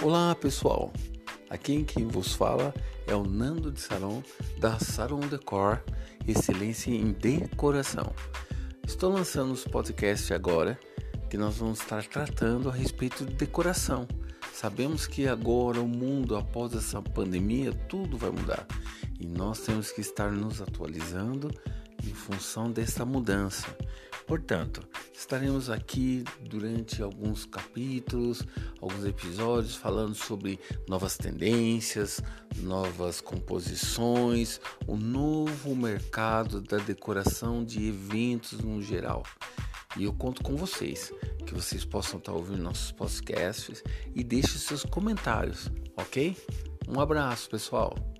[0.00, 0.92] Olá pessoal,
[1.50, 2.72] aqui quem vos fala
[3.04, 4.22] é o Nando de Saron
[4.56, 5.82] da Saron Decor,
[6.24, 8.14] excelência em decoração.
[8.86, 10.78] Estou lançando os podcasts agora
[11.28, 14.06] que nós vamos estar tratando a respeito de decoração.
[14.52, 18.68] Sabemos que agora o mundo após essa pandemia tudo vai mudar
[19.18, 21.50] e nós temos que estar nos atualizando
[22.04, 23.66] em função dessa mudança.
[24.28, 24.80] Portanto,
[25.18, 28.44] estaremos aqui durante alguns capítulos,
[28.80, 32.22] alguns episódios falando sobre novas tendências,
[32.58, 39.24] novas composições, o novo mercado da decoração de eventos no geral.
[39.96, 41.12] E eu conto com vocês,
[41.44, 43.82] que vocês possam estar ouvindo nossos podcasts
[44.14, 46.36] e deixem seus comentários, ok?
[46.86, 48.17] Um abraço, pessoal!